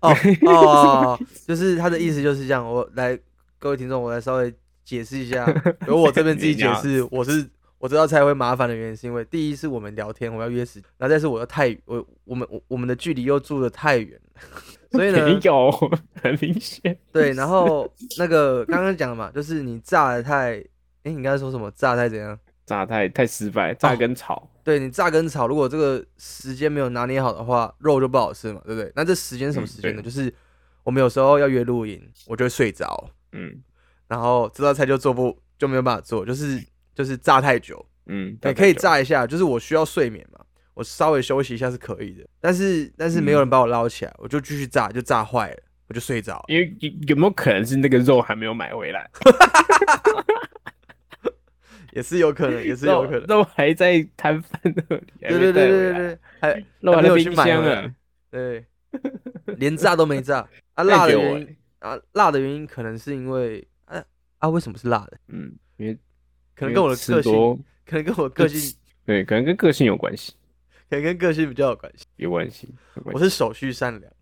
[0.00, 0.14] 哦，
[0.46, 2.64] 哦 就是他的意思就是这样。
[2.64, 3.18] 我来，
[3.58, 4.52] 各位听众，我来稍微
[4.86, 5.44] 解释一下。
[5.86, 7.46] 由我这边自己解释， 我是
[7.78, 14.40] 我知道才会麻烦的原因，是因为第一是我们聊天，我要约时，然后再是我又太我我们我我们的距离又住的太远了，
[14.92, 15.70] 所以呢，没有，
[16.22, 16.96] 很明显。
[17.12, 20.54] 对，然后那个刚刚讲的嘛，就是你炸的太，
[21.02, 21.70] 哎，你刚才说什么？
[21.72, 22.38] 炸得太怎样？
[22.64, 24.48] 炸太太失败，炸跟炒。
[24.64, 28.90] 对你炸跟炒，如果这个时间没有拿捏好的话，肉就不好吃嘛，对不对？
[28.96, 30.02] 那这时间什么嗯时间呢？
[30.02, 30.32] 对就是
[30.82, 33.62] 我们有时候要约露营，我就会睡着，嗯
[34.08, 36.62] 然后这道菜就做不就没有办法做，就是
[36.94, 40.40] 就是炸太久，嗯，也，可以炸一下，就是我需要睡眠嘛，
[40.74, 45.56] 我稍微休息一下是可以的，但是但是没有人把我捞起来，我就继续炸，就炸坏了，
[45.88, 46.44] 我就睡着。
[46.48, 49.10] 因为有有没有可能是那个肉还没有买回来？
[51.92, 53.22] 也是有可能，也是有可能。
[53.22, 57.94] 肉还在摊贩那里，对对对对对对，还肉还在冰还没有去买箱回来啊。
[58.30, 58.66] 对，
[59.56, 60.84] 连炸都没炸啊！
[60.84, 63.66] 辣的原因啊，辣的原因可能是因为
[64.38, 65.18] 啊啊，为什么是辣的？
[65.28, 65.96] 嗯，因为
[66.54, 70.32] 可能跟我的吃个性，多，可能跟我个性，对，可能跟个性有关系，
[70.88, 72.04] 可能跟个性比较有关系。
[72.16, 72.74] 有关系。
[73.04, 74.12] 我是手续善良，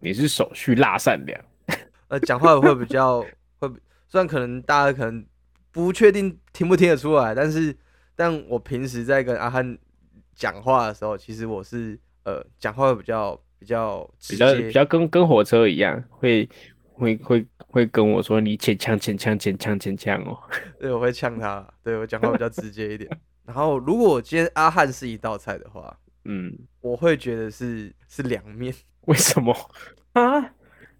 [0.00, 1.40] 你是手续辣善良，
[2.08, 3.24] 呃，讲话会比较
[3.58, 5.24] 会比，虽然可能大家可能
[5.70, 7.74] 不确定听不听得出来，但是
[8.14, 9.76] 但我平时在跟阿汉
[10.34, 16.48] 讲话的时候，其实我是呃讲话会比较比较直比较比较跟跟火车一样，会
[16.94, 20.38] 会会会跟我说你欠呛欠呛欠呛欠呛哦。
[20.80, 23.10] 对，我会呛他啦，对我讲话比较直接一点。
[23.44, 28.72] 然后，如果我今天阿汉是一道菜的话，嗯，我会觉得是是凉面，
[29.06, 29.54] 为什么
[30.12, 30.40] 啊？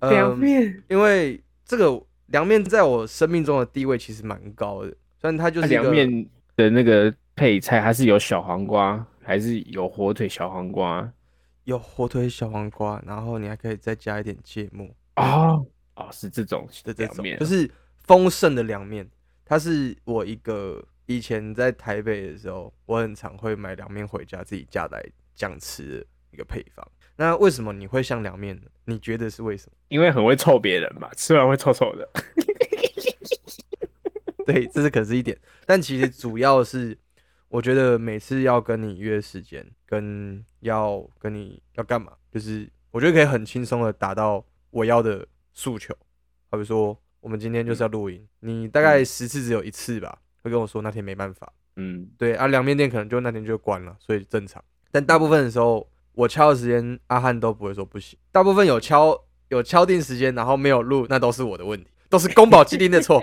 [0.01, 11.11] 凉嗯面，因为这个凉面在我生命中的地位其实蛮高的，虽然它就是凉面的那个配菜，它是有小黄瓜，还是有火腿小黄瓜？
[11.65, 15.65] 有火腿小黄瓜，然后你还可以再加一点芥末哦
[15.97, 19.09] 哦，是这种的这种，就是丰盛的凉面。
[19.45, 25.05] 它是我一个以前在台北的时候，我很常会买凉面回家自己加来
[25.35, 26.87] 酱吃的一个配方。
[27.17, 28.63] 那为什么你会像凉面呢？
[28.87, 29.77] 你觉得是为什么？
[29.89, 32.09] 因为很会臭别人嘛，吃完会臭臭的。
[34.47, 36.97] 对，这是可是一点，但其实主要是，
[37.49, 45.97] 我觉得每次要跟你约时间，跟要跟你要干嘛，就是我觉得可以很轻松的达到我要的诉求。
[46.51, 51.51] 好比说，我们今天就是要录音，你大概十次只有一次吧，会跟我说那天没办法。
[51.77, 54.63] 嗯，对啊，凉面店可能就那天就关了，所以正常。
[54.93, 58.19] 但大部分的时候，我敲的时间，阿汉都不会说不行。
[58.31, 63.21] 大部分有敲有敲定时间，然后没有录，那都是我的问题，都是宫保鸡丁的错，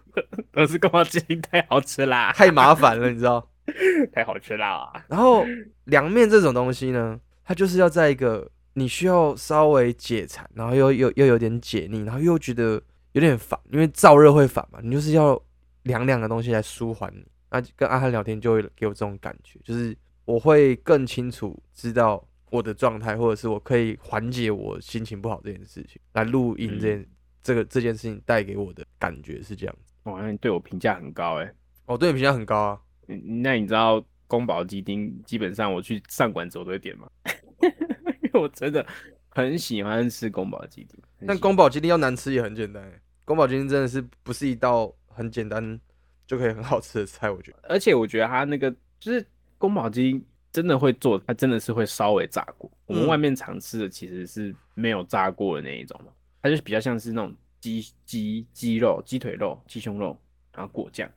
[0.52, 3.48] 都是宫保鸡丁太好吃啦，太麻烦了，你知道。
[4.12, 4.92] 太好吃啦。
[5.08, 5.42] 然后
[5.84, 15.40] 凉面这种东西呢，它就是要在一个你需要稍微解馋，然后又又又有点解腻，然后又觉得有点烦，因为燥热会烦嘛，你就是要
[15.84, 17.24] 凉凉的东西来舒缓你。
[17.50, 27.06] 那跟阿汉聊天就会给我这种感觉，就是我会更清楚知道我的状态，或者是我可以缓解我心情不好这件事情，来录音这件、
[27.42, 29.76] 这个这件事情带给我的感觉是这样。
[30.04, 31.54] 哇，那你对我评价很高哎。
[31.86, 37.06] 我、对你评价很高啊，嗯那你知道宫保鸡丁基本上我去上馆子我都会点吗？
[38.34, 38.84] 我真的
[39.30, 40.98] 很喜欢吃宫保鸡丁。
[41.26, 45.80] 但宫保鸡丁要难吃也很简单欸，宫保鸡丁真的是不是一道很简单
[46.26, 47.58] 就可以很好吃的菜，我觉得。
[47.62, 48.70] 而且我觉得它那个
[49.00, 49.24] 就是
[49.58, 52.70] 宫保鸡丁真的会做，它真的是会稍微炸过。
[52.86, 56.12] 我们嗯外面常吃的其实是没有炸过的那一种嘛，
[56.42, 60.16] 它就是比较像是那种鸡鸡鸡肉、鸡腿肉、鸡胸肉，
[60.52, 61.10] 然后果酱。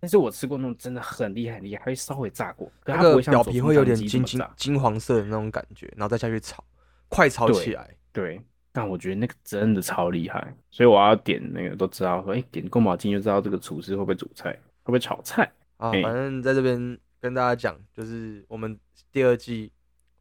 [0.00, 6.64] 对，但是我吃过那种真的很厉害很厉害，还会稍微炸过，可那个它不会像表皮会有点金金金黄色的那种感觉，然后再下去炒，
[7.08, 7.94] 快炒对起来。
[8.12, 8.40] 对，
[8.72, 15.50] 但我觉得那个真的超厉害，所以我要点那个都知道说，哎、点宫保鸡丁就知道这个厨师会不会煮菜，会不会炒菜。
[15.76, 18.78] 啊，哎反正在这边跟大家讲，就是我们
[19.12, 19.72] 第二季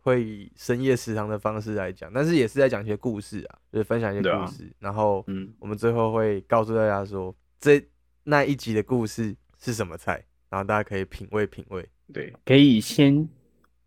[0.02, 7.84] 会以深夜食堂的方式来讲，但是也是在讲一些故事啊，就是分享一些对啊故事，然后嗯，我们最后会告诉大家说，这
[8.24, 11.88] 那一集的故事是什么菜，然后大家可以品味品味。
[12.12, 13.28] 对，可以先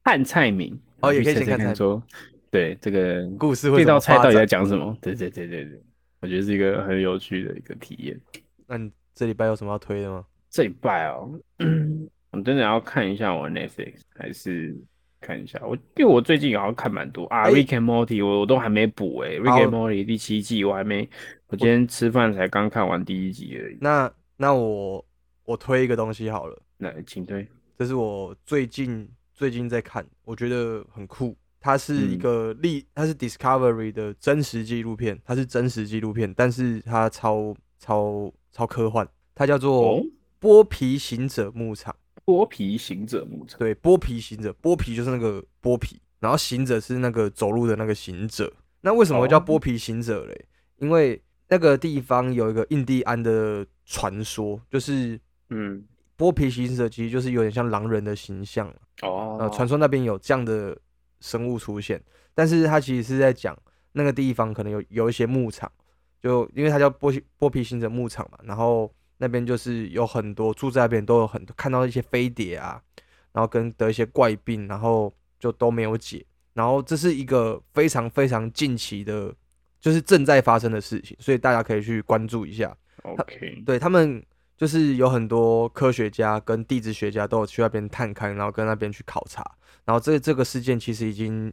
[0.05, 2.03] 看菜名，哦也可以先看菜名猜说，
[2.51, 4.97] 对这个故事会这道菜到底在讲什么？
[5.01, 5.83] 对对对对对，
[6.21, 8.21] 我觉得是一个很有趣的一个体验。
[8.67, 10.25] 那你这礼拜有什么要推的吗？
[10.51, 11.33] 这礼拜哦，
[12.31, 14.77] 我真的要看一下我的 Netflix，还是
[15.21, 21.09] 看一下我，因为我最近好像看蛮多啊，哎《Rick and Morty》我我都还没补诶，《好 Rick and Morty》第七季我还没，
[21.49, 23.79] 我今天吃饭才刚看完第一集而已。
[23.81, 25.05] 那那我
[25.45, 27.47] 我推一个东西好了，来，请推。
[27.79, 31.37] 这是我最近最近在看，我觉得很酷。
[31.61, 40.03] 它是一嗯个历，它是 Discovery 的真实纪录片，它是真实纪录片，但是它超超超科幻，它叫做哦
[40.41, 41.95] 《剥皮行者牧场》。
[42.25, 43.59] 剥皮行者牧场。
[43.59, 48.53] 对，剥皮行者，剥皮就是那个剥皮，然后行者是那个走路的那个行者。
[48.81, 50.47] 那为什么会叫哦剥皮行者嘞？
[50.79, 55.21] 因为那个地方有一个印第安的传说，就是
[55.53, 55.85] 嗯，
[56.17, 58.73] 剥皮行者其实就是有点像狼人的形象。
[59.03, 60.77] 哦，呃，传说那边有这样的
[61.21, 62.03] 生物出现，
[62.35, 63.57] 但是他其实是在讲
[63.93, 65.71] 那个地方可能有有一些牧场，
[66.21, 72.81] 就因为它叫剥皮剥皮行者牧场嘛，然后那边就是有很多住在那边都有很多看到一些飞碟啊，
[73.33, 76.25] 然后跟得一些怪病，然后就都没有解，
[76.55, 79.35] 然后这是一个非常非常近期的，
[79.81, 82.77] 就是正在发生的事情，所以大家可以去关注一下。
[83.03, 84.25] OK，对他们
[84.63, 89.43] 就是有很多科学家跟地质学家都有去那边探勘，然后跟那边去考察。
[89.85, 91.53] 然后这这个事件其实已经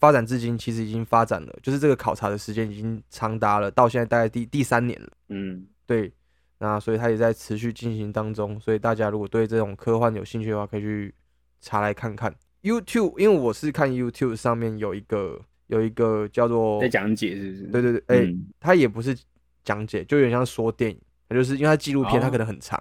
[0.00, 5.08] 发展至今，其实已经发展了，就是这个考察的时间已经长达了到现在大概第第三年了。
[5.28, 6.10] 嗯，对，
[6.56, 8.58] 那所以它也在持续进行当中。
[8.58, 11.14] 所以大家如果对这种科幻有兴趣的话，可以去
[11.60, 12.34] 查来看看。
[12.62, 17.62] YouTube，因为我是看 YouTube 上面有一个有一个叫做在讲解是不是？
[17.64, 19.14] 对对对，哎、嗯它也不是
[19.62, 22.30] 讲解，就有点像说电影，它就是因为它纪录片，它哦。
[22.30, 22.80] 可能很长，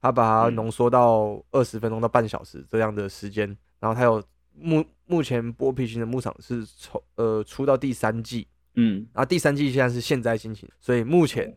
[0.00, 0.54] 它把它嗯。
[0.54, 3.46] 浓缩到二十分钟到半小时这样的时间，
[3.80, 4.22] 然后它有
[4.52, 11.56] 目目前剥皮型的牧场是从呃出到第三季，嗯，然后第三季现在是现在心情，所以目前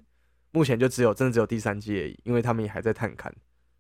[0.52, 3.32] 目前就只有真的只有第三季而已，因为他们也还在探勘。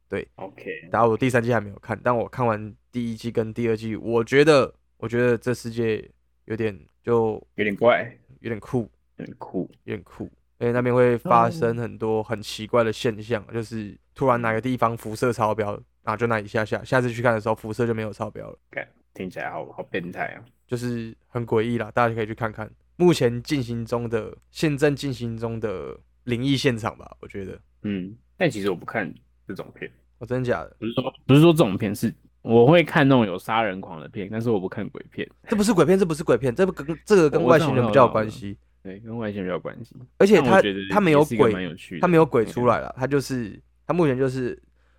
[0.07, 0.27] 对。
[0.35, 6.09] OK，然后我第三季还没有看，但我看完第一季跟第二季，我觉得我觉得这世界
[6.45, 9.69] 有点就有点怪，有点酷，有点酷。
[9.83, 10.29] 有点酷，
[10.59, 15.71] 因为那边会发哦生很多很奇怪的现象，就是突然哪个地方辐射超标，
[16.03, 20.43] 然后就那一下下，下次去看的时候辐射就没有超标了，干，听起来好好变态啊！
[20.67, 29.11] 就是很诡异啦，大家可以去看看目前进行中的、现正进行中的灵异现场吧，我觉得，嗯，但其实我不看
[29.47, 30.75] 这种片，我、真的假的？
[30.77, 35.27] 不是说不是说这种片是，我会看那种有杀人狂的片，但是我不看鬼片。
[35.47, 39.95] 这不是鬼片，这不是鬼片，这不跟这个跟外星人比较有关系，对，跟外星人比较有关系。
[40.17, 41.53] 而且他他没有鬼
[41.99, 44.57] 他没有鬼嗯出来了，他就是他目前就是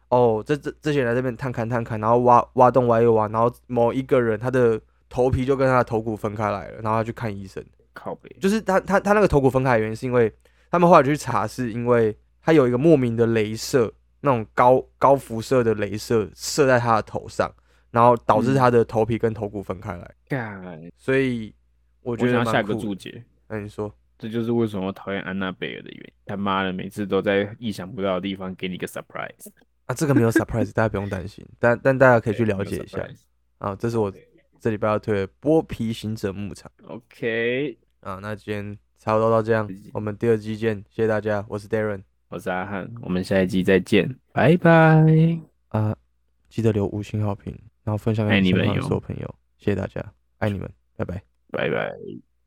[0.09, 10.33] 哦，这这这些人来这边探勘探勘，然后挖挖洞挖一挖，然后某一个人他的头皮就跟他的头骨分开来了，然后他去看医生，靠北，就是他他他那个头骨分开的原因是因为
[10.71, 17.51] 他们后来去查，是因为他有一个莫名的镭射，那种高高辐射的镭射射在他的头上，
[17.91, 21.55] 然后导致嗯他的头皮跟头骨分开来，干，所以
[22.03, 22.81] 我我觉得想要下个蛮酷的。
[22.81, 23.25] 注解。
[23.51, 23.93] 那你说？
[24.17, 26.13] 这就是为什么我讨厌安娜贝尔的原因。
[26.27, 29.49] 他妈的，每次都在意想不到的地方给你个 surprise，
[29.87, 33.03] 啊，这个没有 surprise，大家不用担心，但但大家可以去了解一下。
[33.57, 34.13] 啊，这是我
[34.61, 38.19] 这礼拜要推的《剥皮行者牧场 OK，》啊。
[38.21, 45.03] 那今天差不多到这样，我们第二季见，谢谢大家，我是 Darren 我是阿汉，我们下一季再见，拜拜。
[45.69, 45.97] 啊，
[46.51, 51.23] 记得留五星好评，然后分享给你们所有朋友，谢谢大家，爱你们，拜拜。
[51.51, 52.30] 拜拜。